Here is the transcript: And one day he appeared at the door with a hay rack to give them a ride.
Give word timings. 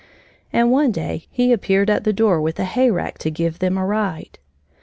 And 0.51 0.71
one 0.71 0.91
day 0.91 1.27
he 1.29 1.51
appeared 1.53 1.87
at 1.87 2.05
the 2.05 2.11
door 2.11 2.41
with 2.41 2.59
a 2.59 2.63
hay 2.65 2.89
rack 2.89 3.19
to 3.19 3.29
give 3.29 3.59
them 3.59 3.77
a 3.77 3.85
ride. 3.85 4.39